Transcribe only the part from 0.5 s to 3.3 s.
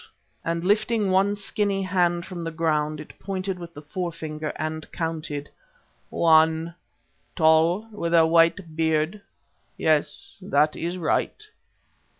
lifting one skinny hand from the ground, it